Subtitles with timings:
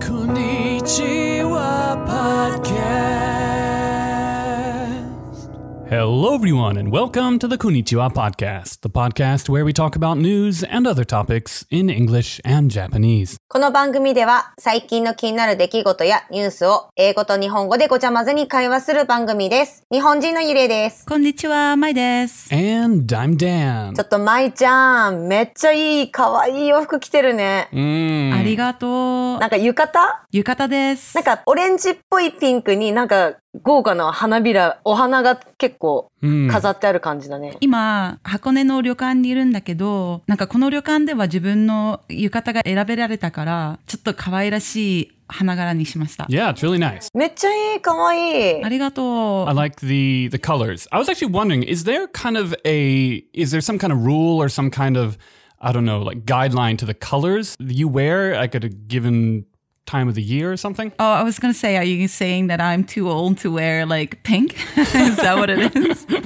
[0.00, 1.19] Konnichiwa
[5.90, 10.62] Hello, everyone, and welcome to the Konnichiwa Podcast, the podcast where we talk about news
[10.62, 13.38] and other topics in English and Japanese.
[13.48, 19.82] この番組では最近の気になる出来事やニュースを英語と日本語でごちゃ混ぜに会話する番組です。
[19.90, 21.06] 日本人のゆりえです。
[21.06, 22.54] こんにちは、まいです。
[22.54, 23.94] And I'm Dan.
[23.94, 27.68] ちょっとまいちゃん、めっちゃいい、かわいい洋服着てるね。
[27.72, 28.38] Mm.
[28.38, 29.38] ありがとう。
[29.40, 31.16] なんか浴衣浴衣です。
[31.16, 36.50] なんかオレンジっぽいピンクになんか豪華な花びら、お花が結構 Mm.
[36.50, 37.56] 飾ってある感じだね。
[37.60, 46.24] 今、箱根の旅館にいるんだけど、なんかこの旅館では自分の浴衣が選べられたから、ちょっと可愛らしい花柄にしました。
[46.24, 47.08] Yeah, it's really nice.
[47.14, 48.68] めっちゃいい、かわいいあ。
[48.68, 49.56] りがと I う。
[49.56, 50.86] like the the colors.
[50.90, 54.36] I was actually wondering, is there kind of a is there some kind of rule
[54.40, 55.16] or some kind of
[55.62, 59.44] I don't know, like guideline to the colors you wear like at a given
[59.90, 60.92] time of the year or something?
[60.98, 64.22] Oh, I was gonna say, are you saying that I'm too old to wear like
[64.22, 64.54] pink?
[64.76, 66.06] is that what it is?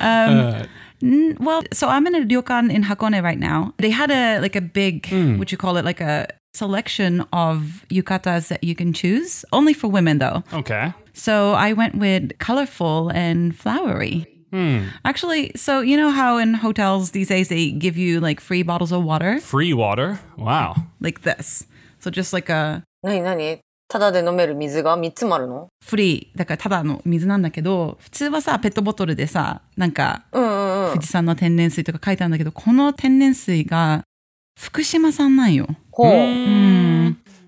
[0.00, 0.66] um, uh,
[1.02, 3.74] n- well, so I'm in a ryokan in Hakone right now.
[3.78, 5.38] They had a like a big, hmm.
[5.38, 9.44] what you call it, like a selection of yukatas that you can choose.
[9.52, 10.42] Only for women though.
[10.52, 10.92] Okay.
[11.12, 14.26] So I went with colorful and flowery.
[14.54, 14.86] Hmm.
[15.04, 18.92] Actually, so you know how in hotels these days they give you like free bottles
[18.92, 20.20] of water, Free water.
[20.38, 20.76] Wow.
[21.00, 21.66] like this.
[22.04, 30.92] So just like a なになにただで飲める水が3つもあるのフリーだからただの水なんだけど普通はさペットボトルでさなんかうんうんうん。
[30.92, 34.02] 富士山の天然水とか書いてあるんだけどこの天然水が
[34.60, 35.66] 福島産なんよ。
[35.92, 36.12] ほう。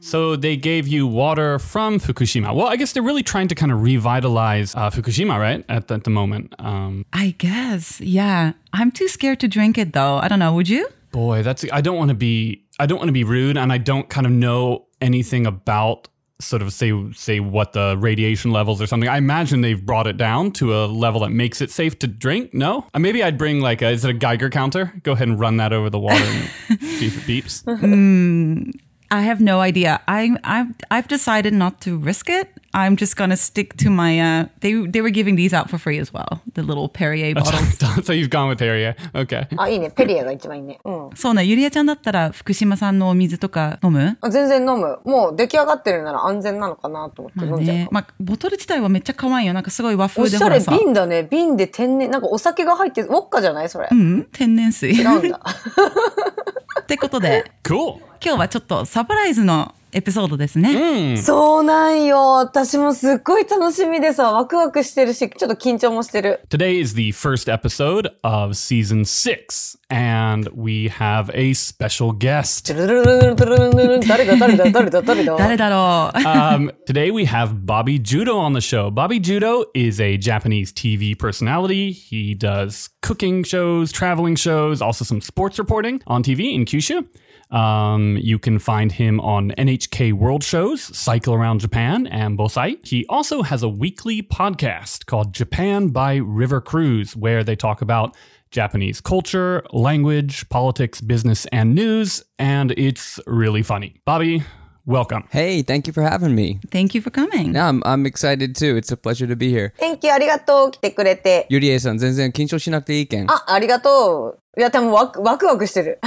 [0.00, 2.54] So they gave you water from Fukushima.
[2.54, 5.64] Well, I guess they're really trying to kind of revitalize uh, Fukushima, right?
[5.68, 6.54] At the, at the moment.
[6.60, 8.52] Um, I guess, yeah.
[8.72, 10.18] I'm too scared to drink it though.
[10.18, 10.54] I don't know.
[10.54, 10.88] Would you?
[11.16, 13.78] boy, that's I don't want to be I don't want to be rude, and I
[13.78, 16.08] don't kind of know anything about
[16.40, 19.08] sort of say say what the radiation levels or something.
[19.08, 22.52] I imagine they've brought it down to a level that makes it safe to drink.
[22.52, 24.92] No, uh, maybe I'd bring like a, is it a Geiger counter?
[25.02, 28.72] Go ahead and run that over the water and see if it beeps.
[29.10, 30.00] I have no idea.
[30.08, 32.50] I I've I've decided not to risk it.
[32.76, 34.20] I'm just gonna stick to my.
[34.20, 36.42] Uh, they they were giving these out for free as well.
[36.52, 38.04] The little Perrier bottles.
[38.04, 38.94] so you've gone with Perrier.
[39.14, 39.46] Okay.
[39.56, 39.90] あ、いいね。
[39.90, 40.78] ペリエが一番いいね。
[40.84, 41.10] うん。
[41.16, 41.44] そうね。
[41.44, 44.18] ゆりえちゃんだったら福島産のお水とか飲む？
[44.20, 44.98] あ全然飲む。
[45.04, 47.76] もう出来上がってるなら安全なのかなと思ってまあ飲んじゃう。
[47.78, 47.88] ね。
[47.90, 49.54] まあボトル自体はめっちゃ可愛いよ。
[49.54, 50.72] なんかすごい和おしゃれ風でほらさ。
[50.78, 51.22] 瓶だね。
[51.30, 53.88] 瓶で天然、なんかお酒が入ってる、ウォッカじゃないそれ？
[53.90, 54.90] うん天然水。
[54.92, 55.40] 違うんだ。
[56.82, 57.96] ってことで Cool.
[58.24, 60.74] 今日はちょっとサプライズのエピソードですね。
[60.74, 62.34] うん、そうなんよ。
[62.34, 66.40] 私もすっごい楽しみでさ、ワクワクしてるし、ちょっと緊張もしてる。
[66.50, 72.74] Today is the first episode of season 6 and we have a special guest.
[72.74, 78.90] 誰だ誰だ誰だ誰だ誰だろう um, Today we have Bobby Judo on the show.
[78.90, 81.92] Bobby Judo is a Japanese TV personality.
[81.92, 87.06] He does cooking shows, traveling shows, also some sports reporting on TV in Kyushu.
[87.54, 92.84] Um, you can find him on NHK World Shows, Cycle Around Japan, and Bosai.
[92.84, 98.16] He also has a weekly podcast called Japan by River Cruise, where they talk about
[98.50, 104.00] Japanese culture, language, politics, business, and news, and it's really funny.
[104.04, 104.42] Bobby,
[104.85, 105.23] welcome.
[105.29, 106.59] Hey, thank you for having me.
[106.69, 107.53] Thank you for coming.
[107.53, 108.75] Yeah, I'm, I'm excited too.
[108.77, 109.73] It's a pleasure to be here.
[109.79, 110.71] Thank you ありがとう。
[110.71, 111.45] 来てくれて。
[111.49, 113.29] ゆりえさん、全然緊張しなくていいけん。
[113.31, 114.41] あ、ありがとう。
[114.58, 115.98] いや、でもワクワクワクしてる。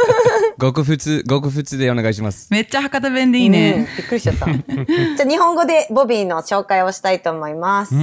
[0.58, 2.48] ごく普通、ごく普通でお願いします。
[2.50, 3.88] めっちゃ博多弁でいいうんね。
[3.96, 4.44] びっくりしちゃった。
[4.52, 7.94] じゃあ日本語でボビーの紹介をしたいと思います。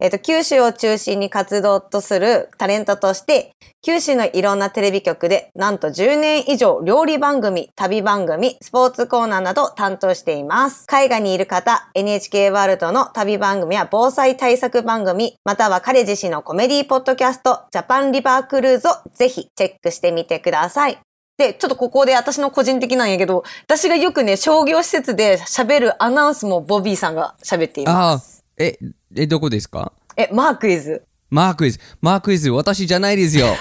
[0.00, 10.84] えっと、九州を中心に活動とするタレントとして、九州のいろんなテレビ局で、なんと10年以上料理番組、旅番組、スポーツコーナーなど担当しています。
[10.88, 20.98] 海外にいる方、NHK ワールドの旅番組や防災対策番組、または彼自身のコメディポッドキャスト、ジャパンリバークルーズをぜひチェックしてみてください。
[21.36, 28.44] で、ちょっとここで私の個人的なんやけど、私がよくね、商業施設で喋るアナウンスもボビーさんが喋っていまあす。
[28.58, 28.78] あ、え、
[29.16, 29.92] え、どこですか？
[30.16, 31.02] え、マークイズ。
[31.30, 31.80] マークイズ。
[32.00, 33.46] マークイズ、私じゃないですよ。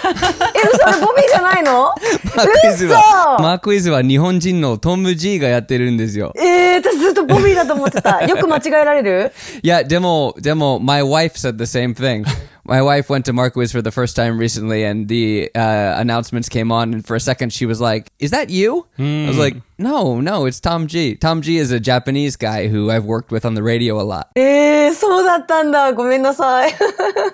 [0.55, 0.99] え、嘘？
[0.99, 1.95] れボビーじゃないの？
[2.35, 2.99] マークイズは、
[3.37, 6.31] 嘘マークイズは日本人のトム・ジーがやってるんですよ。
[6.35, 8.23] えー、私ずっとボビーだと思ってた。
[8.25, 9.31] よく間違えられる？
[9.63, 12.23] いや、でも、でも、my wife said the same thing.
[12.65, 16.47] my wife went to MARK IS for the first time recently, and the uh, announcements
[16.49, 19.25] came on, and for a second she was like, "Is that you?" Mm.
[19.25, 19.41] I was hmm.
[19.41, 21.15] like, "No, no, it's Tom G.
[21.15, 24.31] Tom G is a Japanese guy who I've worked with on the radio a lot."
[24.35, 24.73] Eh,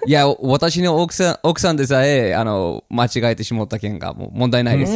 [0.05, 4.93] yeah, 私の奥さん奥さんでさえあの間違えてしまった件がもう問題ないです。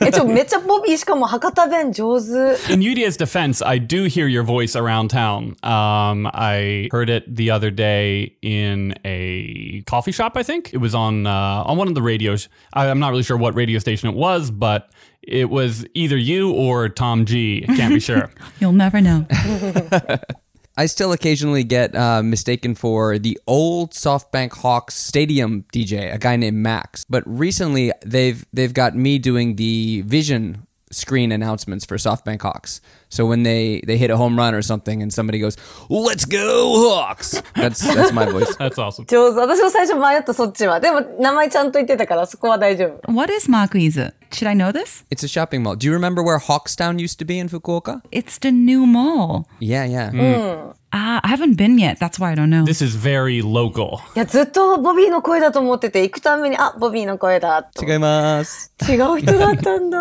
[0.00, 2.28] え、ちょめっちゃボビーしかも博多弁上手。
[2.72, 5.56] In Yurie's defense, I do hear your voice around town.
[5.62, 10.36] Um, I heard it the other day in a coffee shop.
[10.36, 12.48] I think it was on uh, on one of the radios.
[12.72, 14.90] I, I'm not really sure what radio station it was, but
[15.22, 17.64] it was either you or Tom G.
[17.68, 18.30] I can't be sure.
[18.60, 19.26] You'll never know.
[20.78, 26.36] I still occasionally get uh, mistaken for the old SoftBank Hawks stadium DJ, a guy
[26.36, 27.04] named Max.
[27.04, 32.80] But recently, they've they've got me doing the vision screen announcements for SoftBank Hawks.
[33.08, 35.56] So when they they hit a home run or something, and somebody goes,
[35.88, 38.54] "Let's go Hawks!" That's that's my voice.
[38.58, 39.06] that's awesome.
[39.06, 39.40] 上手。
[39.40, 40.80] 私も最初迷ったそっちは。
[40.80, 43.12] でも名前ちゃんと言ってたからそこは大丈夫。
[43.12, 44.12] What is MARK IS?
[44.30, 45.04] Should I know this?
[45.10, 45.76] It's a shopping mall.
[45.76, 48.02] Do you remember where Hawkstown used to be in Fukuoka?
[48.10, 49.46] It's the new mall.
[49.60, 50.10] Yeah, yeah.
[50.12, 50.77] うん。
[50.90, 51.98] Ah, I haven't been yet.
[51.98, 52.64] That's why I don't know.
[52.64, 53.98] This is very local.
[54.14, 57.84] いや、ずっとボビーの声だと思ってて、行くために、あ、ボビーの声だと。
[57.84, 58.72] 違います。
[58.88, 59.98] 違う人だったんだ。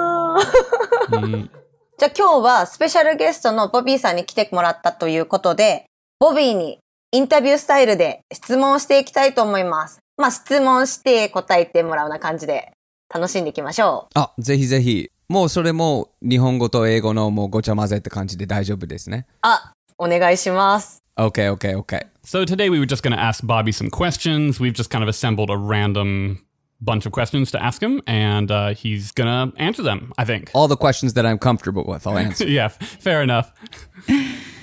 [2.00, 5.86] じゃあ今日はスペシャルゲストのボビーさんに来てもらったということで、
[6.20, 6.80] ボビーに
[7.12, 10.00] インタビュースタイルで質問をしていきたいと思います。
[10.16, 12.72] まあ質問して答えてもらうような感じで
[13.14, 15.10] 楽しんでいきましょあ、ぜひぜひ。
[15.30, 19.26] もうそれも日本語と英語のもうごちゃ混ぜって感じで大丈夫ですね。
[19.28, 19.34] う。
[19.42, 21.04] あ、お願いします。
[21.18, 22.06] Okay, okay, okay.
[22.24, 24.60] So today we were just going to ask Bobby some questions.
[24.60, 26.40] We've just kind of assembled a random
[26.80, 30.52] bunch of questions to ask him, and uh, he's going to answer them, I think.
[30.54, 32.48] All the questions that I'm comfortable with, I'll answer.
[32.48, 33.52] yeah, fair enough.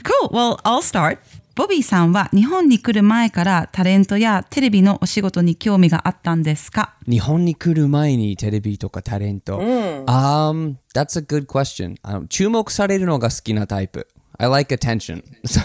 [0.04, 0.30] Cool.
[0.30, 1.18] Well, I'll start.
[1.56, 9.60] ボビーさんは日本に来る前からタレントやテレビのお仕事に興味があったんですか日本に来る前にテレビとかタレント。
[9.60, 11.96] Um, that's a good question.
[12.02, 14.08] あの注目されるのが好きなタイプ。
[14.38, 15.22] I like attention.
[15.44, 15.60] So,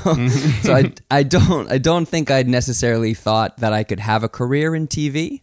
[0.62, 4.30] so I, I don't, I don't think I'd necessarily thought that I could have a
[4.30, 5.42] career in TV.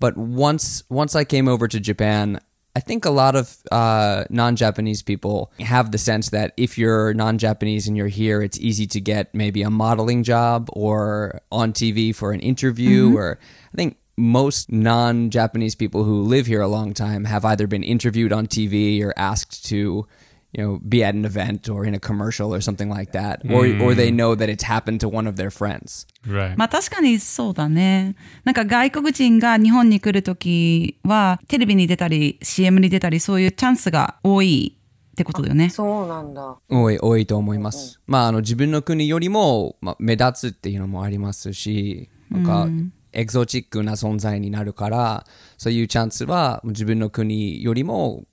[0.00, 2.40] But once, once I came over to Japan,
[2.74, 7.88] I think a lot of uh, non-Japanese people have the sense that if you're non-Japanese
[7.88, 12.32] and you're here, it's easy to get maybe a modeling job or on TV for
[12.32, 13.16] an interview.
[13.16, 13.38] Or
[13.72, 18.32] I think most non-Japanese people who live here a long time have either been interviewed
[18.32, 20.06] on TV or asked to,
[20.52, 23.66] you know, be at an event or in a commercial or something like that, or
[23.82, 26.06] or they know that it's happened to one of their friends.
[26.26, 26.56] Right.
[26.56, 28.16] まあ確かにそうだね。
[28.44, 34.76] なんか外国人が日本に来るときはテレビに出たり CM に出たりそういうチャンスが多い
[35.12, 35.70] ってことだよね。
[35.70, 36.56] そうなんだ。
[36.68, 38.00] 多い多いと思います。
[38.06, 42.68] まああの自分の国よりも、まあ、目立つっていうのもありますし、なんか、
[43.12, 45.26] エキゾチックな存在になるから、
[45.58, 48.24] そういうチャンスは自分の国よりも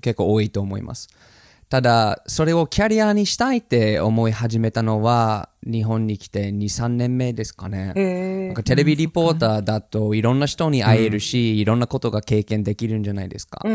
[0.00, 1.08] 結構多いと思います。
[1.68, 7.92] ただ、それをキャリアにしたいって思い始めたのは、日本に来て2、3年目ですかね。
[8.46, 13.60] なんかテレビリポーターだといろんな人に会えるし、いろんなことが経験できるんじゃないですか。
[13.64, 13.70] な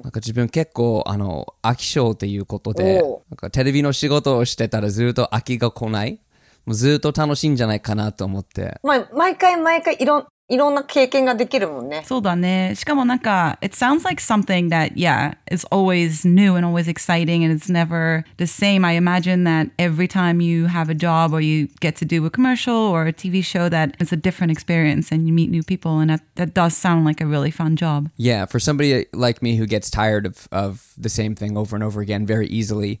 [0.00, 6.20] んか自分結構あの飽き性っていうことでなんかテレビの仕事をしてたらずっと飽きが来ない。
[6.66, 8.78] もうずっと楽しいんじゃないかなと思って。
[8.82, 12.03] まあ、毎回毎回いろん、いろんな経験ができるもんね。
[12.05, 12.73] そうだね。
[12.75, 18.45] しかもなんか、it sounds like something that, yeah, is always new and always exciting and it's never the
[18.45, 18.85] same.
[18.85, 22.29] I imagine that every time you have a job or you get to do a
[22.29, 25.99] commercial or a TV show that it's a different experience and you meet new people
[25.99, 28.09] and that, that does sound like a really fun job.
[28.17, 31.83] Yeah, for somebody like me who gets tired of, of the same thing over and
[31.83, 32.99] over again very easily,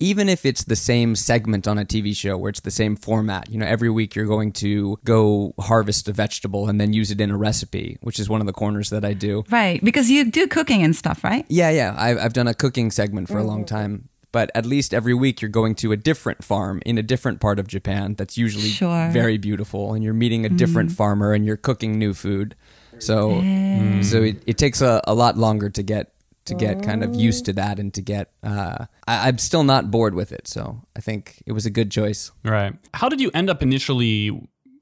[0.00, 3.50] even if it's the same segment on a TV show where it's the same format,
[3.50, 7.20] you know, every week you're going to go harvest a vegetable and then use it
[7.20, 9.44] in a recipe, which is one of the corners that I do.
[9.50, 9.82] Right.
[9.82, 11.44] Because you do cooking and stuff, right?
[11.48, 11.94] Yeah, yeah.
[11.96, 13.74] I've, I've done a cooking segment for a long mm-hmm.
[13.74, 14.08] time.
[14.30, 17.58] But at least every week you're going to a different farm in a different part
[17.58, 19.08] of Japan that's usually Sure.
[19.08, 19.94] very beautiful.
[19.94, 20.96] And you're meeting a different mm-hmm.
[20.96, 22.54] farmer and you're cooking new food.
[22.98, 26.12] So mm, so it, it takes a, a lot longer to get
[26.48, 29.90] to get kind of used to that and to get uh, I, I'm still not
[29.90, 30.48] bored with it.
[30.48, 32.32] So I think it was a good choice.
[32.44, 32.74] Right.
[32.94, 34.30] How did you end up initially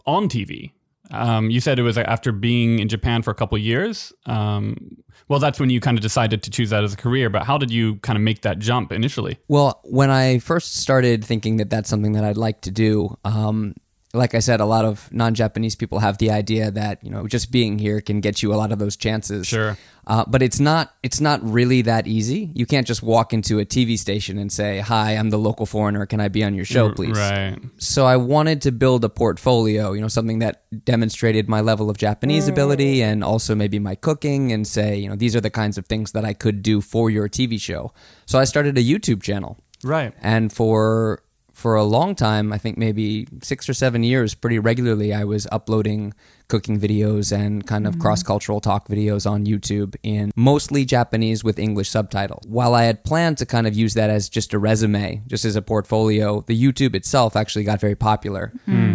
[0.07, 0.73] on TV?
[1.11, 4.13] Um, you said it was after being in Japan for a couple of years.
[4.27, 4.97] Um,
[5.29, 7.31] well, that's when you kind of decided to choose that as a career.
[7.31, 9.39] But how did you kind of make that jump initially?
[9.49, 13.75] Well, when I first started thinking that that's something that I'd like to do, um,
[14.17, 17.53] like I said, a lot of non-Japanese people have the idea that you know just
[17.53, 19.47] being here can get you a lot of those chances.
[19.47, 19.77] Sure.
[20.09, 20.95] Uh, but it's not.
[21.03, 22.51] It's not really that easy.
[22.55, 26.07] You can't just walk into a TV station and say, "Hi, I'm the local foreigner.
[26.07, 27.59] Can I be on your show, please?" Right.
[27.79, 29.93] So I wanted to build a portfolio.
[29.93, 34.53] You know, something that demonstrated my level of Japanese ability and also maybe my cooking,
[34.53, 37.11] and say, you know, these are the kinds of things that I could do for
[37.11, 37.93] your TV show.
[38.27, 39.59] So I started a YouTube channel.
[39.83, 40.13] Right.
[40.21, 41.23] And for
[41.56, 45.48] for a long time, I think maybe six or seven years, pretty regularly, I was
[45.52, 46.14] uploading
[46.48, 51.58] cooking videos and kind of cross cultural talk videos on YouTube in mostly Japanese with
[51.58, 52.42] English subtitle.
[52.46, 55.56] While I had planned to kind of use that as just a resume, just as
[55.56, 58.52] a portfolio, the YouTube itself actually got very popular.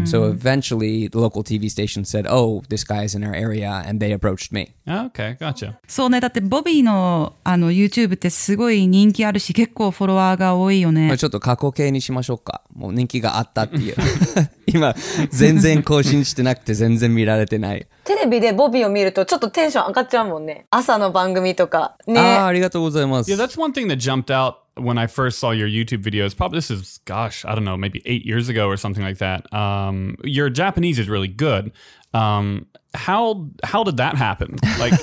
[0.07, 3.99] So eventually, the local TV station said, Oh, this guy is in our area, and
[3.99, 4.75] they approached me.
[4.87, 5.79] Okay, gotcha.
[5.89, 11.17] そうね、だってボビーのあの YouTube ってすごい人気あるし、結構フォロワーが多いよねまあ。
[11.17, 12.50] ちょっと過去形にしましょうか。
[12.74, 13.96] もう人気があったっていう。
[14.68, 14.94] 今、
[15.30, 17.88] 全然更新してなくて全然見られてない。
[18.04, 20.66] テレビでボビーを見るとちょっとテンション上がっちゃうもんね。
[20.70, 21.98] 朝の番組とか。
[22.08, 22.20] ね。
[22.20, 23.32] ああ、ありがとうございます。
[23.32, 26.36] Yeah, that's one thing that jumped out when I first saw your YouTube videos.
[26.36, 29.52] Probably this is, gosh, I don't know, maybe eight years ago or something like that.
[29.54, 31.72] Um, your Japanese is really good.
[32.14, 34.58] Um, how how did that happen?
[34.78, 34.94] Like,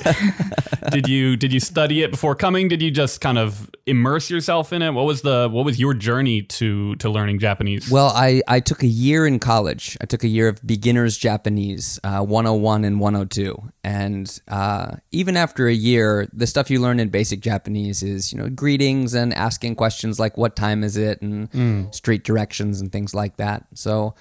[0.90, 2.68] did you did you study it before coming?
[2.68, 4.90] Did you just kind of immerse yourself in it?
[4.90, 7.90] What was the what was your journey to to learning Japanese?
[7.90, 9.96] Well, I, I took a year in college.
[10.00, 13.72] I took a year of beginner's Japanese, uh, 101 and 102.
[13.82, 18.38] And uh, even after a year, the stuff you learn in basic Japanese is, you
[18.38, 23.14] know, greetings and asking questions like what time is it and street directions and things
[23.14, 23.64] like that.
[23.74, 24.14] So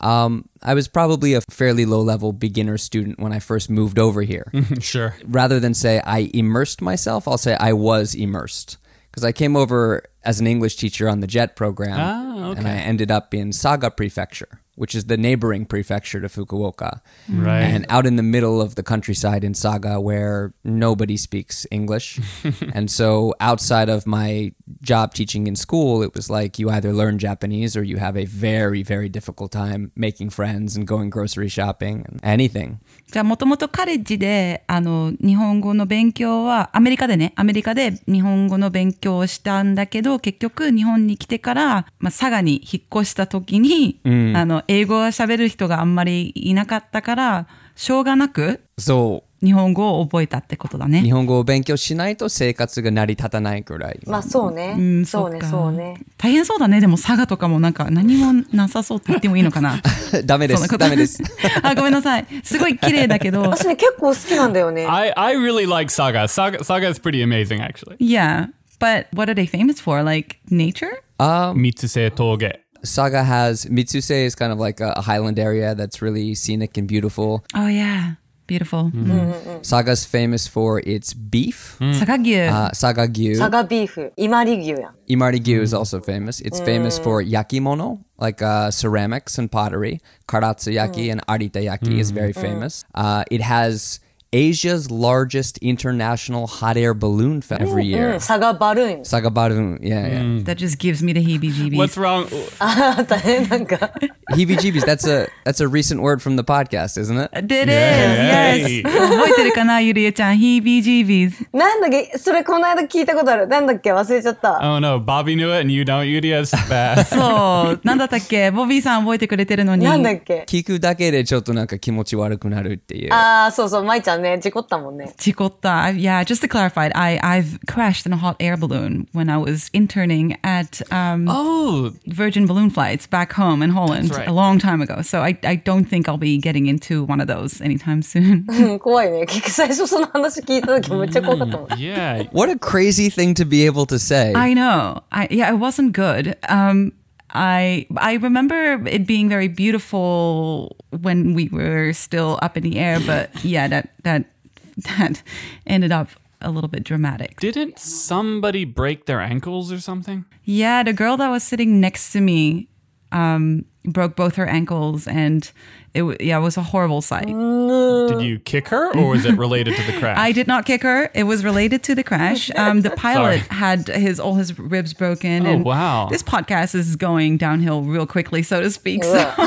[0.00, 4.22] um, I was probably a fairly low level beginner student when I first moved over
[4.22, 4.50] here.
[4.80, 5.16] sure.
[5.26, 8.76] rather than say I immersed myself, I'll say I was immersed.
[9.10, 12.58] Because I came over as an English teacher on the JET program, Ah, okay.
[12.58, 17.00] and I ended up in Saga Prefecture, which is the neighboring prefecture to Fukuoka.
[17.28, 17.60] Right.
[17.60, 22.20] And out in the middle of the countryside in Saga where nobody speaks English.
[22.74, 27.18] and so outside of my job teaching in school, it was like you either learn
[27.18, 32.04] Japanese or you have a very, very difficult time making friends and going grocery shopping
[32.08, 32.80] and anything.
[33.14, 51.02] じゃあもともとカレッジであの日本語の勉強はアメリカでねアメリカで日本語の勉強をしたんだけど結局日本に来てから、まあ、佐賀に引っ越した時に、あの英語を喋る人があんまりいなかったからしょうがなく So 日本語を覚えたってことだね。
[51.02, 54.00] 日本語を勉強しないと生活が成り立たないくらい。
[54.06, 54.74] まあそうね。
[54.76, 56.00] うんそうね、そうね。
[56.16, 59.80] 大変そうだねでも佐賀とかもなんか何もなさそうって言ってもいいのかな
[60.24, 60.78] ダメです。
[60.78, 61.22] ダメです。
[61.62, 64.86] あごめんなさいすごい綺麗だけど私ね、結構好きなんだよね。
[64.86, 66.26] I, I really like Saga.
[66.26, 67.96] Saga Saga is pretty amazing actually.
[67.98, 68.48] Yeah
[68.80, 70.98] but what are they famous for like nature?
[71.20, 72.52] Mitsuse Toge.
[72.82, 76.86] Saga has Mitsuse is kind of like a, a highland area that's really scenic and
[76.86, 77.44] beautiful.
[77.54, 78.14] Oh yeah
[78.46, 78.92] Beautiful.
[78.92, 79.10] Mm-hmm.
[79.10, 79.32] Mm.
[79.32, 79.62] Mm-hmm.
[79.62, 81.76] Saga's famous for its beef.
[81.80, 81.94] Mm.
[81.96, 82.48] Sagagyu.
[82.48, 83.36] Uh, sagagyu.
[83.36, 83.96] Saga beef.
[84.18, 84.84] Imari-gyu.
[85.08, 85.62] Imari-gyu mm.
[85.62, 86.40] is also famous.
[86.40, 86.64] It's mm.
[86.64, 90.00] famous for yakimono, like uh, ceramics and pottery.
[90.28, 91.12] Karatsuyaki mm.
[91.12, 92.14] and aritayaki is mm.
[92.14, 92.40] very mm.
[92.40, 92.84] famous.
[92.94, 94.00] Uh, it has
[94.33, 98.13] Asia's largest international hot air balloon fest every うん、 year.
[98.19, 99.01] 佐賀バルーン。
[99.01, 100.43] Saga Barun, yeah, yeah.
[100.43, 101.75] That just gives me the heebie-jeebies.
[101.75, 102.27] What's wrong?
[102.59, 103.91] あったね、なんか。
[104.31, 104.85] Heebie-jeebies.
[104.85, 107.31] That's a that's a recent word from the podcast, isn't it?
[107.33, 108.83] It is, Yay.
[108.83, 108.83] yes.
[108.83, 110.35] 覚えてるかな、ゆりえちゃん。
[110.37, 111.47] heebie-jeebies.
[111.51, 113.47] なんだっけそれこの間聞いたことある。
[113.47, 114.59] なんだっけ忘れちゃった。
[114.61, 116.03] Oh no, Bobby knew it and you don't.
[116.05, 117.03] Yuri is bad.
[117.05, 117.81] そ う。
[117.83, 119.85] なんだったっけボビーさん覚えてくれてるのに。
[119.85, 123.11] なんだっけ聞くだけでちょっとなんか気持ち悪くなるっていう。
[123.11, 125.13] ああ、そうそう、舞ちゃん ね、事故ったもんね。
[125.17, 125.89] 事故った。
[125.89, 130.37] Yeah, just to clarify, I, I've crashed in a hot air balloon when I was interning
[130.43, 134.27] at um, oh, Virgin Balloon Flights back home in Holland That's right.
[134.27, 135.01] a long time ago.
[135.01, 138.45] So I, I don't think I'll be getting into one of those anytime soon.
[138.49, 139.25] うん怖いね。
[139.25, 141.67] 結局最初その話聞いた時めっちゃ怖かったもん。
[141.69, 142.29] yeah.
[142.31, 144.33] What a crazy thing to be able to say.
[144.33, 145.03] I know.
[145.09, 146.37] I yeah, it wasn't good.
[146.47, 146.93] Um
[147.30, 153.00] I I remember it being very beautiful when we were still up in the air,
[153.00, 154.26] but yeah, that that
[154.76, 155.22] that
[155.66, 156.08] ended up
[156.40, 157.40] a little bit dramatic.
[157.40, 160.24] Didn't somebody break their ankles or something?
[160.44, 162.68] Yeah, the girl that was sitting next to me
[163.14, 165.52] um broke both her ankles and
[165.94, 167.26] it yeah, it was a horrible sight.
[167.26, 170.18] Did you kick her or was it related to the crash?
[170.18, 171.10] I did not kick her.
[171.14, 172.50] It was related to the crash.
[172.56, 175.46] Um, the pilot had his all his ribs broken.
[175.46, 176.08] Oh, and wow.
[176.10, 179.04] This podcast is going downhill real quickly, so to speak.
[179.04, 179.32] So.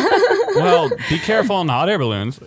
[0.56, 2.40] well, be careful on hot air balloons.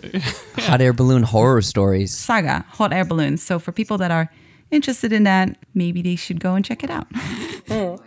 [0.55, 2.11] Hot air balloon horror stories.
[2.11, 3.43] Saga, hot air balloons.
[3.43, 4.31] So for people that are
[4.71, 7.07] interested in that, maybe they should go and check it out.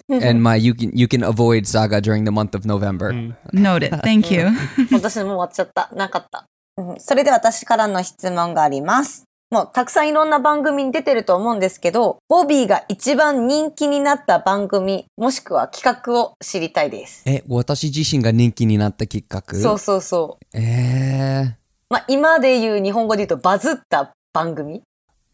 [0.23, 3.13] and my you can you can avoid saga during the month of November.
[3.53, 3.91] Noted.
[4.03, 4.49] Thank you.
[4.93, 5.91] 私も終わっちゃった。
[5.95, 6.47] なかった。
[6.77, 9.25] うんそれで私からの質問があります。
[9.51, 17.23] もうたくさんいろんな番組に出てると思うんですけど、ボビーが一番人気になった番組、もしくは企画を知りたいです。
[17.27, 20.59] え、私自身が人気になったきっかけそうそうそう。
[20.59, 21.53] えー、
[21.89, 24.83] まあ今で言う日本語で言うとバズった番組？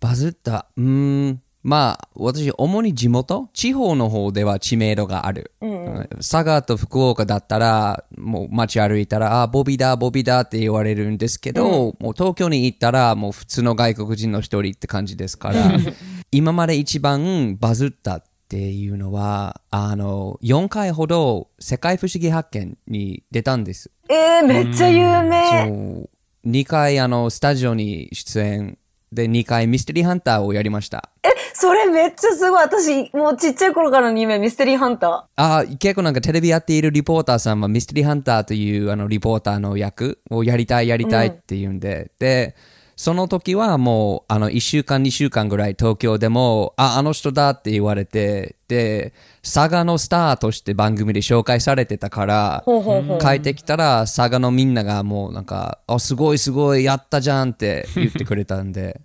[0.00, 0.66] バズった？
[0.76, 1.42] うーん。
[1.62, 5.52] まあ、私、主に地元地方の方では知名度がある。
[6.16, 15.72] 佐賀と福岡だったら、もう街歩いたら、あ、ボビーだ、ボビーだって言われるんですけど、もう東京に行ったら、もう普通の外国人の一人って感じですから、
[16.32, 23.90] 今まで一番バズったっていうのは、あの、4回ほど世界不思議発見に出たんです。
[24.08, 25.68] えー、めっちゃ有名。
[25.68, 26.10] そう
[26.46, 28.78] 2回あのスタジオに出演
[29.12, 31.10] で2回ミステリーハンターをやりました。
[31.52, 32.62] それめっちゃすごい。
[32.62, 42.54] 私、もうちっちゃい頃からの夢、ミステリーハンタあ結構なんかテレビやっているリポーターさんはミステリーハンターというあのリポーターの役をやりたいやりたいっていうんで、で
[43.00, 53.18] その時はもうあの1週間2週間ぐらい東京でもああの人だって言われてで佐賀のスターとして番組で紹介されてたからほうほうほう。
[53.18, 59.00] 帰ってきたら佐賀のみんながもうなんか「あすごいすごいやったじゃん」って言ってくれたんで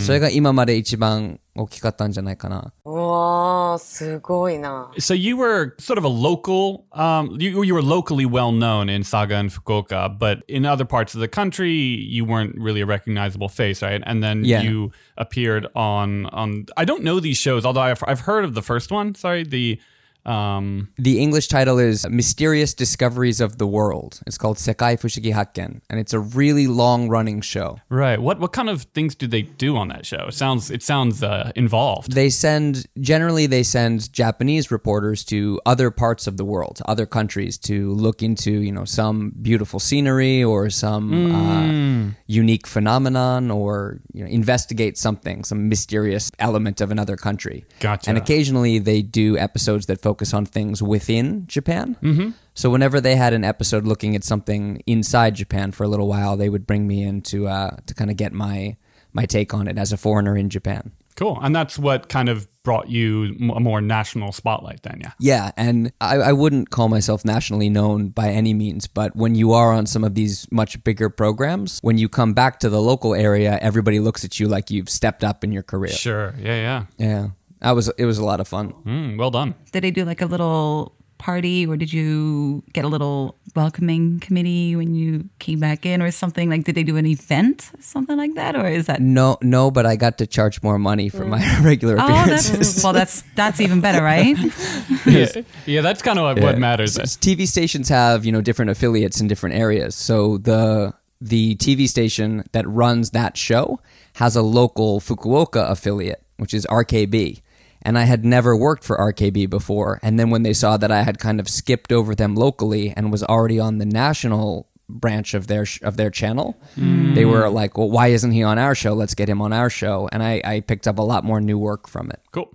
[0.00, 2.73] それが今まで一番大きかったんじゃないかな。
[2.85, 2.89] ー。
[2.89, 4.89] うわー、すごいな。
[4.97, 9.03] So you were sort of a local, um, you, you were locally well known in
[9.03, 13.49] Saga and Fukuoka, but in other parts of the country, you weren't really a recognizable
[13.49, 14.01] face, right?
[14.05, 14.61] And then Yeah.
[14.61, 16.65] you appeared on on.
[16.77, 19.13] I don't know these shows, although I've, I've heard of the first one.
[19.15, 19.79] Sorry, the
[20.26, 24.20] um, The English title is Mysterious Discoveries of the World.
[24.26, 27.80] It's called Sekai Fushigi Hakken, and it's a really long running show.
[27.88, 28.20] right.
[28.20, 30.26] What what kind of things do they do on that show?
[30.28, 32.12] It sounds it sounds uh, involved.
[32.12, 37.58] They send, generally, they send Japanese reporters to other parts of the world, other countries,
[37.58, 44.24] to look into, you know, some beautiful scenery or some uh, unique phenomenon or, you
[44.24, 47.64] know, investigate something, some mysterious element of another country.
[47.80, 48.08] Gotcha.
[48.08, 51.96] And occasionally they do episodes that focus on things within Japan.
[52.02, 52.30] Mm-hmm.
[52.54, 56.36] So whenever they had an episode looking at something inside Japan for a little while,
[56.36, 58.76] they would bring me in to uh, to kind of get my
[59.12, 60.92] my take on it as a foreigner in Japan.
[61.16, 64.82] Cool, and that's what kind of brought you a more national spotlight.
[64.82, 65.12] Then, yeah.
[65.20, 69.52] Yeah, and I, I wouldn't call myself nationally known by any means, but when you
[69.52, 73.14] are on some of these much bigger programs, when you come back to the local
[73.14, 75.92] area, everybody looks at you like you've stepped up in your career.
[75.92, 76.34] Sure.
[76.36, 76.56] Yeah.
[76.56, 76.84] Yeah.
[76.98, 77.28] Yeah,
[77.60, 78.72] that was it was a lot of fun.
[78.86, 79.54] Mm, well done.
[79.72, 84.74] Did they do like a little party or did you get a little welcoming committee
[84.76, 86.50] when you came back in or something?
[86.50, 88.56] Like, did they do an event, something like that?
[88.56, 89.00] Or is that.
[89.00, 92.50] No, no, but I got to charge more money for my regular Oh, appearances.
[92.74, 92.92] that's well.
[92.92, 94.36] That's that's even better, right?
[95.06, 95.26] yeah,
[95.66, 96.98] yeah, that's kind of what, what matters.
[96.98, 99.94] S- TV stations have you know different affiliates in different areas.
[99.94, 103.80] So the the TV station that runs that show
[104.16, 107.40] has a local Fukuoka affiliate, which is RKB.
[107.84, 110.00] And I had never worked for RKB before.
[110.02, 113.12] And then when they saw that I had kind of skipped over them locally and
[113.12, 117.76] was already on the national branch of their sh- of their channel, they were like,
[117.76, 118.94] "Well, why isn't he on our show?
[118.94, 121.58] Let's get him on our show." And I, I picked up a lot more new
[121.58, 122.20] work from it.
[122.32, 122.54] Cool.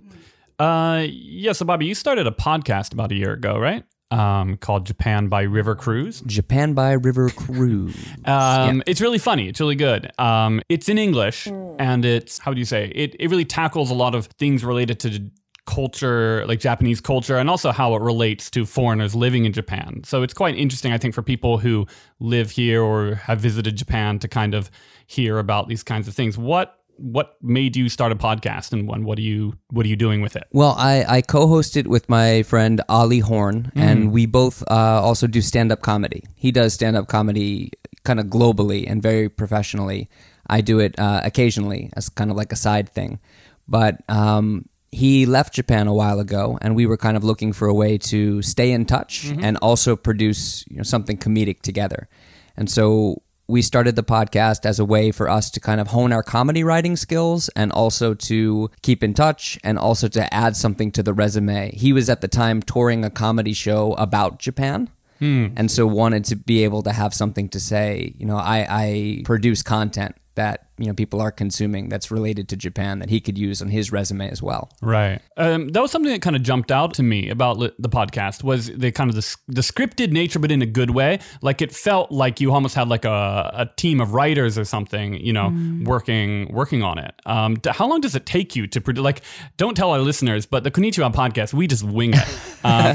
[0.58, 1.52] Uh, yeah.
[1.52, 3.84] So, Bobby, you started a podcast about a year ago, right?
[4.12, 6.20] Um, called Japan by River Cruise.
[6.22, 7.94] Japan by River Cruise.
[8.24, 9.48] Um, It's really funny.
[9.48, 10.10] It's really good.
[10.18, 13.14] Um, it's in English, and it's how do you say it?
[13.20, 15.30] It really tackles a lot of things related to
[15.66, 20.02] culture, like Japanese culture, and also how it relates to foreigners living in Japan.
[20.04, 21.86] So it's quite interesting, I think, for people who
[22.18, 24.70] live here or have visited Japan to kind of
[25.06, 26.36] hear about these kinds of things.
[26.36, 29.96] What what made you start a podcast, and when, what are you what are you
[29.96, 30.44] doing with it?
[30.52, 35.26] Well, I, I co-host it with my friend Olly Horn, and we both uh, also
[35.26, 36.24] do stand-up comedy.
[36.34, 37.72] He does stand-up comedy
[38.04, 40.08] kind of globally and very professionally.
[40.46, 43.20] I do it uh, occasionally as kind of like a side thing,
[43.66, 47.68] but um, he left Japan a while ago, and we were kind of looking for
[47.68, 52.08] a way to stay in touch and also produce you know, something comedic together.
[52.56, 56.12] And so we started the podcast as a way for us to kind of hone
[56.12, 60.92] our comedy writing skills and also to keep in touch and also to add something
[60.92, 61.72] to the resume.
[61.72, 64.88] He was at the time touring a comedy show about Japan.
[65.18, 65.48] Hmm.
[65.56, 69.22] And so wanted to be able to have something to say, you know, I, I
[69.24, 73.36] produce content that you know people are consuming that's related to Japan that he could
[73.36, 74.70] use on his resume as well.
[74.80, 75.20] Right.
[75.36, 78.42] Um, that was something that kind of jumped out to me about li- the podcast
[78.42, 81.20] was the kind of the, the scripted nature, but in a good way.
[81.42, 85.14] Like it felt like you almost had like a, a team of writers or something,
[85.14, 85.52] you know,
[85.84, 87.14] working working on it.
[87.26, 89.04] Um, d- how long does it take you to produce?
[89.04, 89.22] Like,
[89.56, 92.38] don't tell our listeners, but the Konnichiwa podcast, we just wing it.
[92.62, 92.94] Um,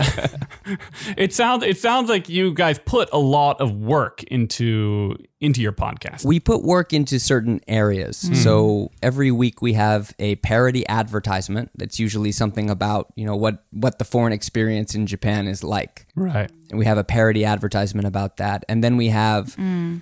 [1.18, 5.74] it sounds it sounds like you guys put a lot of work into into your
[5.74, 6.26] podcast.
[6.26, 8.24] We put work into certain areas.
[8.24, 8.36] Hmm.
[8.36, 13.64] So every week we have a parody advertisement that's usually something about, you know, what
[13.72, 16.05] what the foreign experience in Japan is like.
[16.16, 16.52] Right.
[16.70, 18.66] And we have a parody advertisement about that.
[18.68, 19.56] And then we have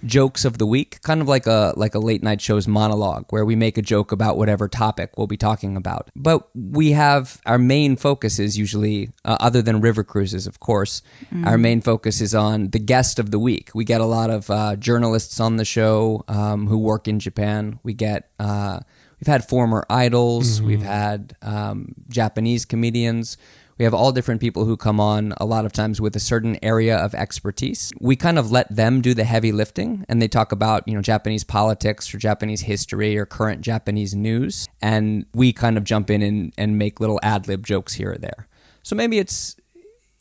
[0.06, 3.44] jokes of the week, kind of like a like a late night show's monologue where
[3.44, 6.10] we make a joke about whatever topic we'll be talking about.
[6.16, 11.02] But we have our main focus is usually uh, other than river cruises, of course,
[11.46, 13.72] our main focus is on the guest of the week.
[13.74, 17.80] We get a lot of uh, journalists on the show um, who work in Japan.
[17.84, 18.80] We get uh,
[19.20, 23.38] we've had former idols, we've had um, Japanese comedians.
[23.78, 26.58] We have all different people who come on a lot of times with a certain
[26.62, 27.92] area of expertise.
[28.00, 31.02] We kind of let them do the heavy lifting and they talk about, you know,
[31.02, 34.68] Japanese politics or Japanese history or current Japanese news.
[34.82, 38.18] And we kind of jump in and, and make little ad lib jokes here or
[38.18, 38.48] there.
[38.84, 39.56] So maybe it's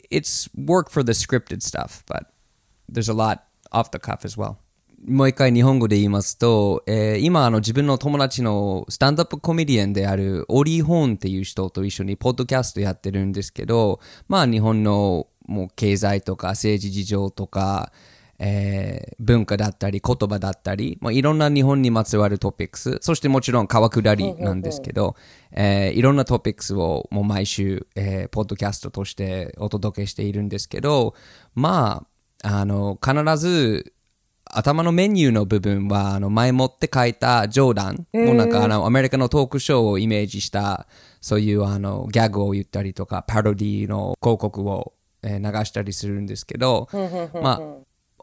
[0.09, 2.33] it's work for the scripted stuff, but
[2.87, 4.59] there's a lot off the cuff as well.
[5.05, 17.91] もう一回日本語で言いますと、えー今あの自分の友達のスタンダップコメディアンであるオリー・ホーンっていう人と一緒にポッドキャストやってるんですけど、まあ日本のもう経済とか政治事情とか、
[18.39, 25.15] えー文化だったり言葉だったり、まあ、いろんな日本にまつわるトピックス、そしてもちろん川下りなんですけど、
[25.51, 31.13] えーいろんなトピックスをもう毎週、えーポッドキャストとしてお届けしているんですけど、
[31.55, 32.05] ま
[32.43, 33.92] あ、あの、必ず
[34.57, 40.87] 頭のメニューの部分は、あの、前もって書いた冗談、もうなんかあの、アメリカのトークショーをイメージした、
[41.21, 46.89] そういうあの、ギャグを言ったりとか、パロディの広告を、えー流したりするんですけど、
[47.41, 47.61] まあ、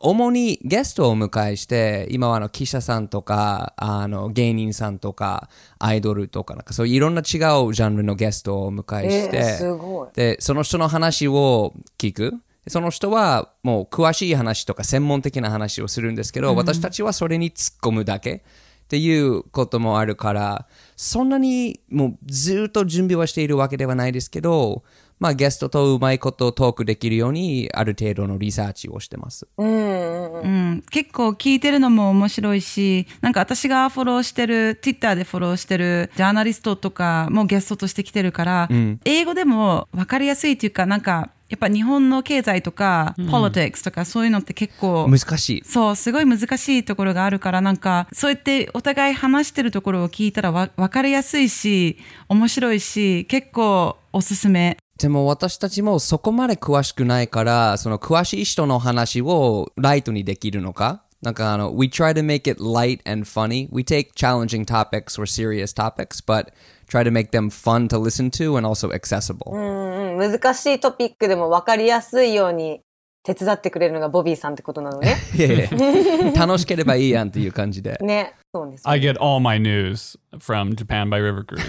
[0.02, 12.34] 主にゲストをお迎えして、今はあの記者さんとか、あの芸人さんとか、アイドルとか、なんかそういういろんな違うジャンルのゲストをお迎えして、えーで、その人の話を聞く。
[12.70, 18.42] その人はもう詳しい話とか専門的な話をするんですけど、私たちはそれに突っ込むだけっ
[18.88, 24.82] ていうこともあるから、そんなにもうずっと準備はしているわけではないですけど、
[25.18, 29.46] まあゲストとうまいことトークできるようにある程度のリサーチをしてます。
[29.58, 38.68] うん、結構聞いてるのも面白いしなんか私がフォローしてる Twitter でフォローしてるジャーナリストとかもゲストとして来てるから、
[39.04, 45.62] 英語でも分かりやすいっていうかなんかやっぱ日本の経済とか、politics とかそういうのって結構難しい。
[45.66, 61.02] そうすごい難しいところがあるからなんかそうやってお互い話してるところを聞いたらわ分かりやすいし面白いし結構おすすめでも私たちもそこまで詳しくないから、その詳しい人の話をライトにできるのか？
[61.22, 63.68] なんかあの、we try to make it light and funny.
[63.70, 66.52] We take challenging topics or serious topics, but
[66.90, 69.52] try to make them fun to listen to and also accessible.
[69.52, 72.82] うんうん難しいトピックでも分かりやすいように
[73.22, 75.16] 手伝ってくれるのがボビーさんってことなのね。
[75.36, 77.98] いやいや 楽しければいいやんっていう感じで。
[78.00, 78.34] ね。
[78.52, 78.88] そうです。
[78.88, 81.60] I get all my news from Japan by River Cruise.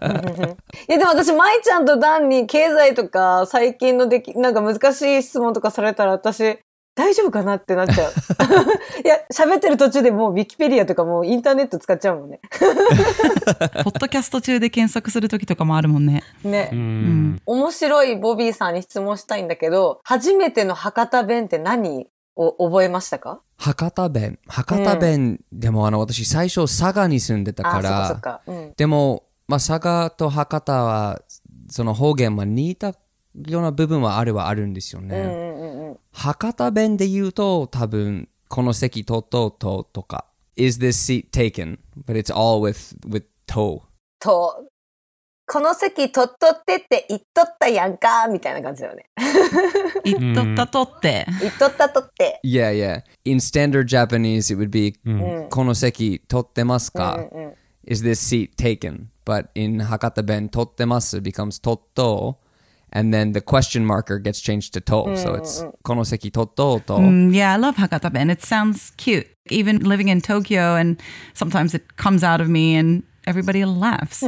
[0.88, 6.58] いやでも私、舞ちゃんとダンに経済とか最近のでき、なんか難しい質問とかされたら私、
[6.94, 8.12] 大丈夫かなってなっちゃう。
[9.04, 12.40] いや、喋ってる途中でもうウィキペディアとかもうインターネット使っちゃうもんね。
[13.84, 16.68] ポッドキャスト中で検索する時とかもあるもんねね。
[16.72, 23.40] うん面白いボビーさんに質問したいんだけど、初めての博多弁って何を覚えましたか？
[23.56, 24.38] 博多弁。
[24.46, 28.40] 博多弁、でもあの、私最初佐賀に住んでたかあ、そっかそか。
[28.46, 28.72] うん。
[28.76, 31.20] でも、まあ、佐賀と博多は、
[31.68, 32.94] その方言は似た
[33.46, 35.16] ような部分はあるはあるんですよね。
[35.16, 35.49] うんうんうんうん。
[36.12, 41.78] 博多弁で言うと多分この席取っとうととか Is this seat taken?
[42.06, 43.84] But it's all with, with と
[44.20, 44.66] と、
[45.46, 49.06] この席取っとってって言っとったやんか、みたいな感じだよね。
[50.04, 52.40] 言っとったとって、言っとったとって。
[52.44, 53.02] Yeah, yeah.
[53.24, 54.94] In standard Japanese, it would be
[55.48, 57.54] この席取ってますか、うんうん。
[57.86, 59.06] Is this seat taken?
[59.24, 62.38] But in 博多弁取ってます becomes 取っと
[62.91, 67.57] and then the question marker gets changed to と so it's この席取っとうと Mm, yeah, I
[67.59, 68.31] love Hakata Ben.
[68.31, 69.27] It sounds cute.
[69.49, 70.97] Even living in Tokyo, and
[71.35, 74.25] sometimes it comes out of me, and everybody laughs.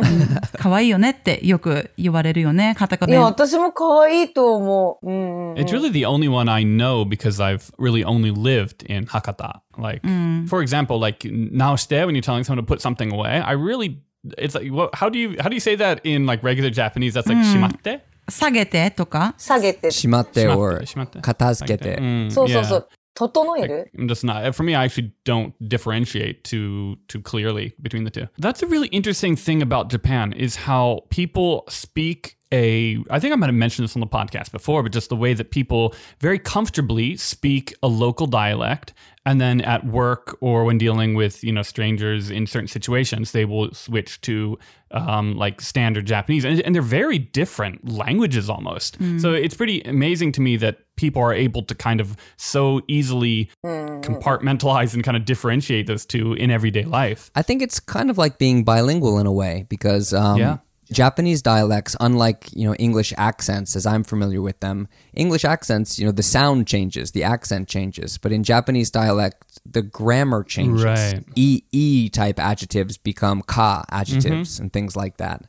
[0.60, 3.26] 可愛いよねってよく言われるよね、カタカいや、ナ。
[3.26, 5.08] 私も可愛いと思う。
[5.08, 5.58] うんうん。
[5.58, 9.62] It's really the only one I know because I've really only lived in Hakata.
[9.78, 10.02] Like,
[10.47, 14.02] for example, like naoshite when you're telling someone to put something away, I really,
[14.38, 17.13] it's like, what, how do you how do you say that in like regular Japanese?
[17.13, 18.02] That's like shimatte.
[18.32, 19.36] 下げてとか。
[19.38, 19.91] 下げて。
[19.91, 21.97] しまってしまって or しまって片付けて。
[21.97, 22.80] Mm, そうそうそ yeah.
[22.82, 22.88] う。
[23.17, 24.54] 整える I'm just not.
[24.54, 28.28] For me, I actually don't differentiate too too clearly between the two.
[28.38, 33.03] That's a really interesting thing about Japan is how people speak a.
[33.11, 35.35] I think I might have mentioned this on the podcast before, but just the way
[35.35, 38.93] that people very comfortably speak a local dialect,
[39.25, 43.45] and then at work or when dealing with you know strangers in certain situations, they
[43.45, 44.59] will switch to
[44.91, 48.99] um, like standard Japanese, and, and they're very different languages almost.
[49.19, 53.51] So it's pretty amazing to me that people are able to kind of so easily
[53.65, 57.31] compartmentalize and kind of differentiate those two in everyday life.
[57.35, 60.59] I think it's kind of like being bilingual in a way because um, Yeah.
[60.92, 66.07] Japanese dialects, unlike you know English accents, as I'm familiar with them, English accents, you
[66.07, 70.85] know, the sound changes, the accent changes, but in Japanese dialect, the grammar changes.
[70.85, 71.24] Right.
[71.35, 74.62] E e type adjectives become ka adjectives mm-hmm.
[74.64, 75.46] and things like that.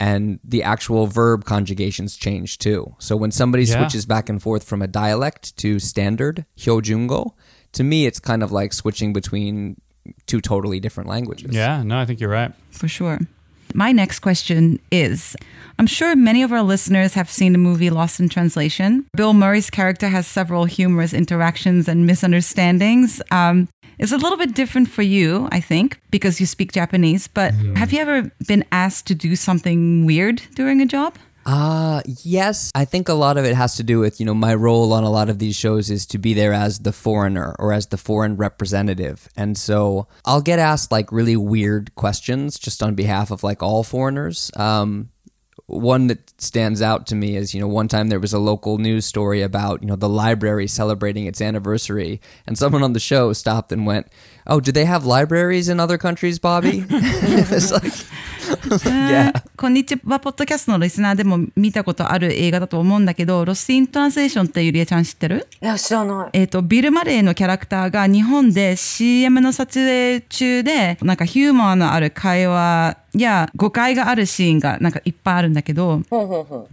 [0.00, 2.94] And the actual verb conjugations change too.
[2.98, 3.78] So when somebody Yeah.
[3.78, 7.32] switches back and forth from a dialect to standard hyojungo,
[7.72, 9.80] to me it's kind of like switching between
[10.26, 11.54] two totally different languages.
[11.54, 12.52] Yeah, no, I think you're right.
[12.70, 13.18] For sure.
[13.74, 15.36] My next question is
[15.78, 19.06] I'm sure many of our listeners have seen the movie Lost in Translation.
[19.16, 23.22] Bill Murray's character has several humorous interactions and misunderstandings.
[23.30, 27.28] Um, it's a little bit different for you, I think, because you speak Japanese.
[27.28, 31.16] But have you ever been asked to do something weird during a job?
[31.48, 32.70] Uh yes.
[32.74, 35.02] I think a lot of it has to do with, you know, my role on
[35.02, 37.96] a lot of these shows is to be there as the foreigner or as the
[37.96, 39.28] foreign representative.
[39.34, 43.82] And so I'll get asked like really weird questions just on behalf of like all
[43.82, 44.50] foreigners.
[44.56, 45.08] Um
[45.68, 48.78] one that stands out to me is, you know, one time there was a local
[48.78, 53.34] news story about, you know, the library celebrating its anniversary, and someone on the show
[53.34, 54.06] stopped and went,
[54.48, 57.92] "Oh, do they have libraries in other countries, Bobby?" it's like,
[58.86, 59.32] yeah.
[59.56, 65.46] こんにちは、ポッドキャストのリスナーでも見たことある映画だと思うんだけど、ロスイントランスレーションってゆりえちゃん知ってる？
[65.60, 66.28] いや、知らない。
[66.32, 76.02] えっ、と、ビル・マレーのキャラクターが日本で CM の撮影中で、なんかヒューモアのある会話や誤解があるシーンがなんかいっぱいあるんだけど。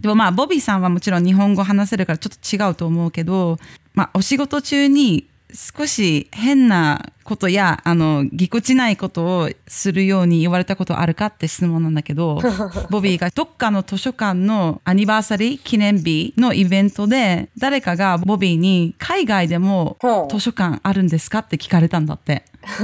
[0.00, 3.58] でもまあ、ボビーさんはもちろん日本語話せるからちょっと違うと思うけど、
[3.94, 12.40] まあ、お仕事中に少し変なことや、あの、ぎこちないことをするように言われたことあるかって質問なんだけど、
[12.90, 19.96] ボビーがどっかの図書館のアニバーサリー記念日のイベントで、誰かがボビーに海外でも
[20.30, 22.44] 図書館あるんですかって聞かれたんだって。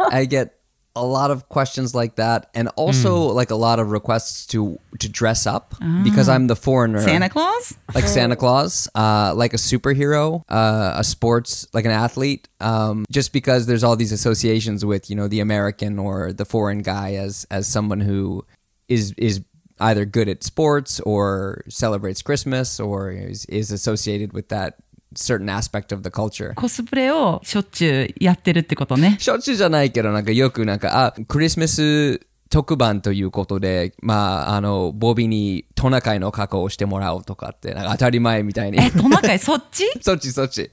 [0.10, 0.59] I get
[0.96, 5.08] a lot of questions like that and also like a lot of requests to to
[5.08, 7.00] dress up because I'm the foreigner.
[7.00, 7.76] Santa Claus?
[7.94, 13.32] like Santa Claus uh, like a superhero uh, a sports like an athlete um, just
[13.32, 17.46] because there's all these associations with you know the American or the foreign guy as
[17.50, 18.44] as someone who
[18.88, 19.42] is is
[19.80, 24.76] either good at sports or celebrates Christmas or is, is associated with that
[25.14, 29.16] certain aspect of the culture コスプレをしょっちゅうやってるってことね。
[29.18, 38.79] しょっちゅうじゃないけど、なんかよくなんか、あ、クリスマス特番ということで、まあ、あの、ボビにトナカイの加工をしてもらおうとかって、なんか当たり前みたいに。
[38.81, 40.71] え、トナカイそっち そっちそっち。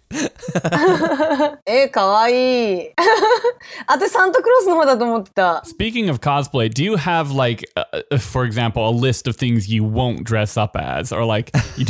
[1.66, 2.88] えー、かわいい。
[3.88, 5.64] あてサンタクロースの方だと思ってた。
[5.66, 9.68] Speaking of cosplay, do you have like, uh, uh, for example, a list of things
[9.68, 11.86] you won't dress up as, or like you,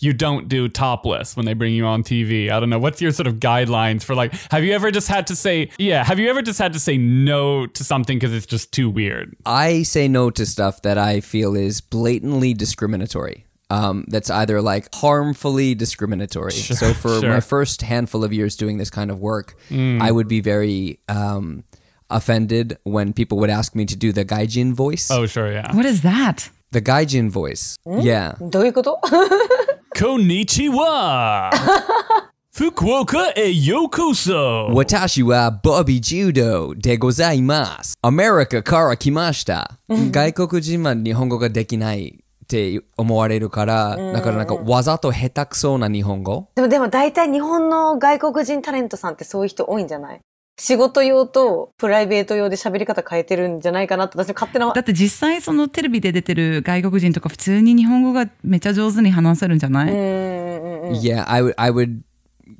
[0.00, 2.50] you don't do topless when they bring you on TV?
[2.50, 2.80] I don't know.
[2.80, 4.34] What's your sort of guidelines for like?
[4.50, 6.02] Have you ever just had to say, yeah?
[6.02, 9.05] Have you ever just had to say no to something because it's just too weird?
[9.46, 13.46] I say no to stuff that I feel is blatantly discriminatory.
[13.70, 16.52] Um, that's either like harmfully discriminatory.
[16.52, 17.30] so for sure.
[17.30, 21.64] my first handful of years doing this kind of work, I would be very um,
[22.10, 25.10] offended when people would ask me to do the gaijin voice.
[25.10, 25.74] Oh, sure, yeah.
[25.74, 26.50] What is that?
[26.72, 27.76] The gaijin voice.
[27.86, 28.36] Yeah.
[28.40, 29.00] どういうこと
[29.94, 31.50] Konnichiwa.
[32.57, 34.73] Fukuoka e yokoso.
[34.73, 37.93] 私はボビー・ジュドでございます。
[38.01, 39.77] アメリカから来ました。
[39.87, 46.49] 外国人は日本語ができないって思われるから、だからなんかわざと下手くそな日本語。
[46.55, 50.19] でも、でも大体日本の外国人タレントさんってそういう人多いんじゃない？
[50.59, 61.99] 仕事用とプライベート用で喋り方変えてるんじゃないかなって私の勝手なだって実際そのテレビで出てる外国人とか普通に日本語がめっちゃ上手に話せるんじゃない、Yeah, I would I would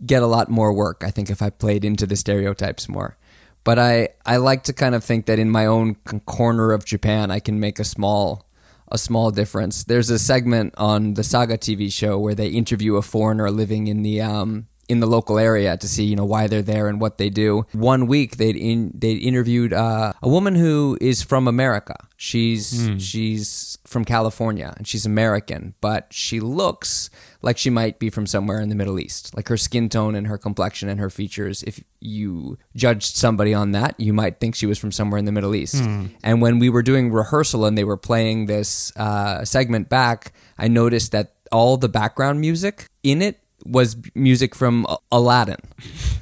[0.06, 3.18] get a lot more work, I think, if I played into the stereotypes more.
[3.64, 5.96] But I, I like to kind of think that in my own
[6.26, 8.46] corner of Japan, I can make a small
[8.90, 9.84] a small difference.
[9.84, 14.02] There's a segment on the Saga TV show where they interview a foreigner living in
[14.02, 17.18] the um, in the local area to see you know why they're there and what
[17.18, 17.66] they do.
[17.74, 21.96] One week they'd in, they'd interviewed uh, a woman who is from America.
[22.16, 27.11] She's she's from California and she's American, but she looks
[27.43, 29.35] like she might be from somewhere in the Middle East.
[29.37, 31.63] Like her skin tone and her complexion and her features.
[31.65, 35.33] If you judged somebody on that, you might think she was from somewhere in the
[35.33, 35.77] Middle East.
[36.23, 40.69] And when we were doing rehearsal and they were playing this uh, segment back, I
[40.69, 45.63] noticed that all the background music in it was music from A- Aladdin.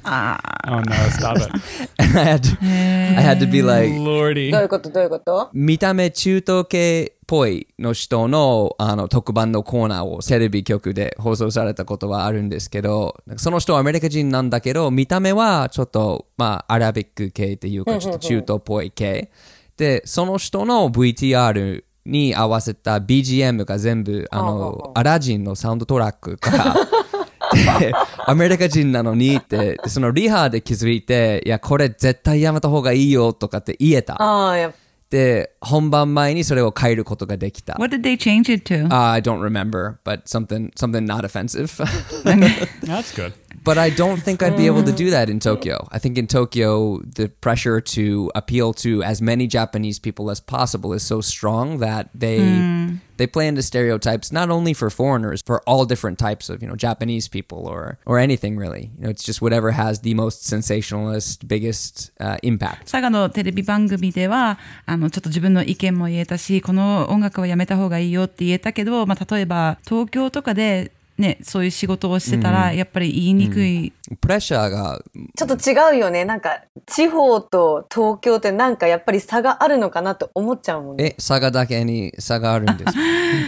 [0.05, 1.89] Oh no, stop it.
[1.97, 4.51] And I had to, I had to be like, Lordy.
[4.51, 19.30] どういうことどういうこと見た目中東系っ ぽいの人のあの特番のコーナーをテレビ局で放送されたことはあるんですけど、その人はアメリカ人なんだけど、見た目はちょっと、まあ、アラビック系っていうか、ちょっと中東っぽい系。
[19.76, 26.74] で、その人の VTR に合わせた BGM が全部、あの、アラジンのサウンドトラックから、
[27.78, 27.92] で、
[28.24, 34.20] アメリカ人なのにって、でそのリハで気づいて、いや、これ絶対やめた方がいいよとかって言えた。
[34.22, 37.73] ああ、やっぱで、本番前にそれを変えることができた。
[37.73, 38.87] What did they change it to?
[38.87, 41.77] Uh, I don't remember, but something something not offensive.
[42.23, 43.33] That's good.
[43.65, 45.87] but I don't think I'd be able to do that in Tokyo.
[45.91, 50.93] I think in Tokyo, the pressure to appeal to as many Japanese people as possible
[50.93, 52.39] is so strong that they
[53.17, 56.75] they play into stereotypes not only for foreigners, for all different types of you know
[56.75, 58.91] Japanese people or or anything really.
[58.97, 62.85] You know, it's just whatever has the most sensationalist, biggest uh, impact.
[62.91, 75.00] 佐賀のテレビ番組ではあのちょっと自分の意見も言えたしこの音楽はやめた方がいいよって言えたけど、まあ、例えば東京とかで、 ね、そういう仕事をしてたら、やっぱり言いにくい、プレッシャーが。
[75.36, 76.24] ちょっと違うよね。
[76.24, 81.16] なんか、地方と東京ってなんかやっぱり差があるのかなって思っちゃうもんね。
[81.18, 82.94] え、差がだけに差があるんです。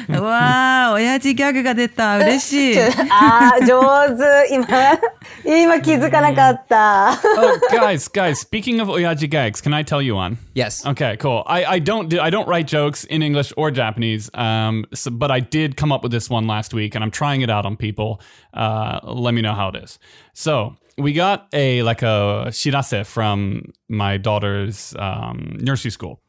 [0.09, 3.81] うわー親父ギャグが出た嬉しいああ、上
[4.17, 4.53] 手。
[4.53, 4.67] 今、
[5.45, 7.13] 今気づかなかった。
[7.39, 8.41] Oh, guys, guys.
[8.41, 10.39] Speaking of oyaji gags, can I tell you one?
[10.55, 10.85] Yes.
[10.85, 11.45] Okay, cool.
[11.47, 15.31] I, I don't do I don't write jokes in English or Japanese, um, so, but
[15.31, 17.77] I did come up with this one last week, and I'm trying it out on
[17.77, 18.21] people.
[18.53, 20.01] Uh, let me know how it is.
[20.35, 26.22] So we got a like a shirase from my daughter's um, nursery school,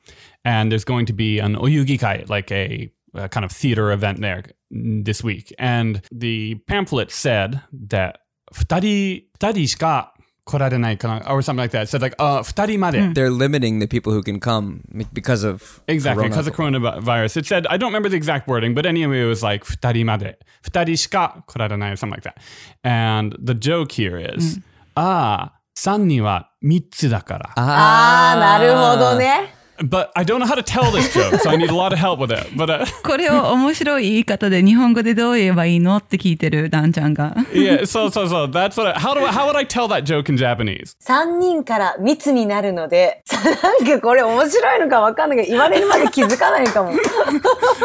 [0.45, 4.21] and there's going to be an oyugi kai, like a, a kind of theater event
[4.21, 8.19] there mm, this week, and the pamphlet said that
[8.53, 10.15] 二人二人しか
[10.49, 11.85] 来られないかな or something like that.
[11.85, 12.99] It said like uh 二人まで。
[13.01, 14.83] They're limiting the people who can come
[15.15, 16.29] because of Exactly, corona.
[16.29, 17.39] because of coronavirus.
[17.41, 20.39] It said, I don't remember the exact wording, but anyway, it was like, 二人まで。
[20.63, 22.35] 二人しか来られない or something like that.
[22.83, 24.61] And the joke here is,
[24.95, 27.51] ああ、三人は三つだから。
[27.57, 29.55] ああ、なるほどね。
[29.79, 31.99] But I don't know how to tell this joke, so I need a lot of
[31.99, 32.47] help with it.
[32.57, 38.87] But uh, これを面白い言い方で日本語でどう言えばいいのって聞いてるダンちゃんが yeah, so so so that's what.
[38.87, 40.97] I, how do I, how would I tell that joke in Japanese?
[41.03, 43.25] 3人から密になるので、
[43.63, 46.93] なんかこれ面白いのかわかんないけど、言われるまで気づかないかも。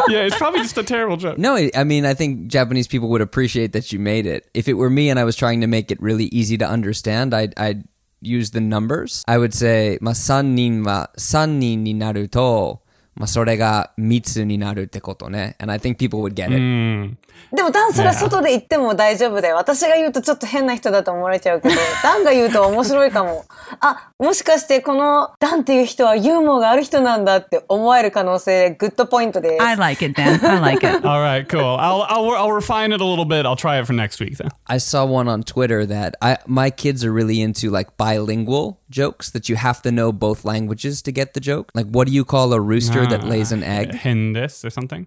[0.09, 1.39] Yeah, it's probably just a terrible joke.
[1.39, 4.47] No, I I mean, I think Japanese people would appreciate that you made it.
[4.53, 7.33] If it were me and I was trying to make it really easy to understand,
[7.33, 7.83] I'd, I'd
[8.23, 9.23] use the numbers.
[9.27, 12.81] I would say, まあ、3人は3人になると、
[13.15, 15.55] まあ、それが密になるってことね。
[15.59, 16.55] And I think people would get it.
[16.55, 17.15] Mm.
[17.52, 19.56] でもダンそれは外で言っても大丈夫だよ。
[19.56, 23.44] 私が言うとちょっと変な人だと思われちゃうけど、ダンが言うと面白いかも。
[23.80, 29.62] あ、もしかしてこのダンっていう人はユーモアがある人なんだって思える可能性、グッドポイントです。
[29.62, 31.60] I like it Dan I like it All right, cool.
[31.78, 33.46] I'll, I'll I'll refine it a little bit.
[33.46, 34.48] I'll try it for next week then.
[34.66, 39.30] I saw one on Twitter that I my kids are really into like bilingual jokes
[39.30, 41.70] that you have to know both languages to get the joke.
[41.74, 43.90] Like what do you call a rooster that lays an egg?
[43.92, 45.06] Hendis or something.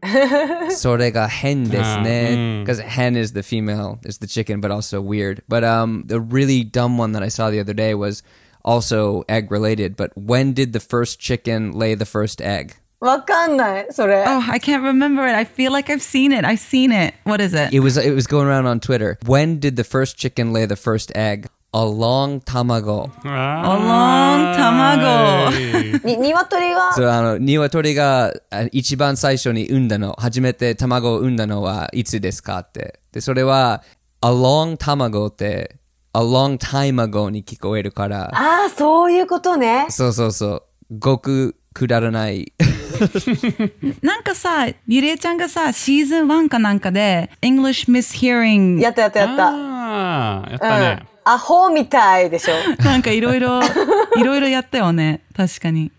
[0.71, 2.16] それが変ですね.
[2.60, 5.42] Because hen is the female, is the chicken, but also weird.
[5.48, 8.22] But um, the really dumb one that I saw the other day was
[8.64, 9.96] also egg related.
[9.96, 12.76] But when did the first chicken lay the first egg?
[13.00, 14.24] わかんない、それ。
[14.28, 17.42] Oh I can't remember it I feel like I've seen it I've seen it What
[17.42, 17.74] is it?
[17.74, 19.18] It was it was going around on Twitter.
[19.26, 21.48] When did the first chicken lay the first egg?
[21.73, 23.11] A long tamago.
[23.23, 25.51] long tamago.
[25.51, 25.99] Hey.
[26.17, 33.83] に、鶏が、そうあの鶏があ一番最初に産んだの初めて卵を産んだのはいつですかってでそれは
[34.21, 35.75] a long 卵って
[36.13, 39.87] a long time ago に聞こえるからああ、そういうことね。
[39.89, 40.47] そうそうそ
[40.89, 42.53] うごくくだらない
[44.01, 49.77] なんかさゆりえちゃんがさシーズン1かなんかで English mishearing やったやったやった。
[49.87, 51.16] Ah, やったね。
[51.26, 52.54] アホみたいでしょ。
[52.82, 53.60] なんかいろいろ、
[54.16, 55.22] いろいろやったよね。
[55.36, 55.92] 確かに。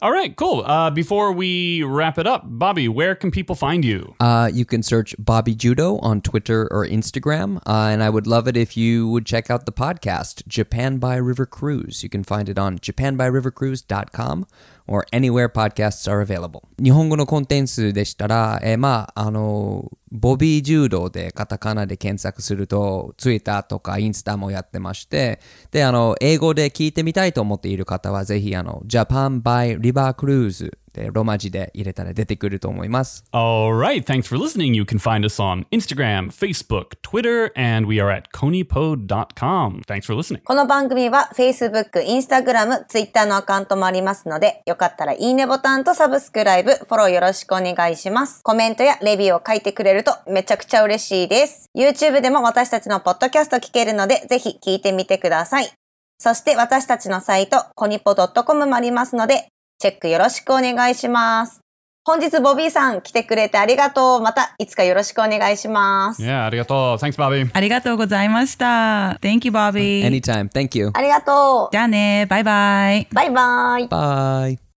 [0.00, 0.62] All right, cool.
[0.64, 4.14] Uh, before we wrap it up, Bobby, where can people find you?
[4.20, 7.56] Uh, you can search Bobby Judo on Twitter or Instagram.
[7.66, 11.16] Uh, and I would love it if you would check out the podcast, Japan by
[11.16, 12.04] River Cruise.
[12.04, 14.46] You can find it on japanbyrivercruise.com
[14.86, 16.68] or anywhere podcasts are available.
[16.80, 25.39] 日本語のコンテンツでしたら、えーまあ、あの、 ボビー柔道でカタカナで検索すると、ツイッターとかインスタもやってまして、
[25.71, 33.25] で、あの、英語で聞いてみたいと思っている方は、ぜひ、あの、Japan by River Cruise でロマ字で入れたら出てくると思います。
[33.31, 34.75] All right, thanks for listening.
[34.75, 39.81] You can find us on Instagram, Facebook, Twitter, and we are at conipod.com.
[39.87, 40.41] Thanks for listening.
[40.43, 48.41] この番組は Facebook、Instagram、Twitter のアカウントもありますので、よかったらいいねボタンとサブスクライブ、フォローよろしくお願いします。
[48.43, 51.69] コメントやレビューを書いてくれるとめちゃくちゃ嬉しいです。
[51.75, 55.71] YouTube でも私たちのポッドキャスト聞けるので、ぜひ聞いてみてください。
[56.19, 59.47] そして私たちのサイト、コニポ .com もありますので、
[59.83, 61.59] チェックよろしくお願いします。
[62.05, 64.21] 本日ボビーさん来てくれてありがとう。
[64.21, 66.23] またいつかよろしくお願いします。
[66.23, 66.97] Yeah, arigato.
[66.97, 67.49] Thanks, Bobby.
[67.53, 69.19] ありがとうございました。
[69.21, 70.05] Thank you, Bobby.
[70.05, 70.47] Anytime.
[70.47, 70.91] Thank you.
[70.93, 71.69] ありがとう。
[71.73, 72.25] じゃあね。
[72.29, 73.07] バイバイ。
[73.11, 73.87] バイバイ。
[73.89, 74.72] Bye.